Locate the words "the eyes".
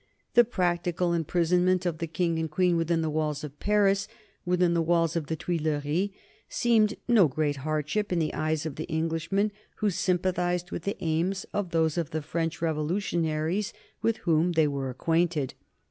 8.17-8.65